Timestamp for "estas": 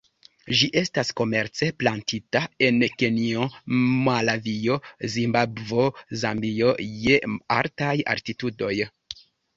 0.79-1.11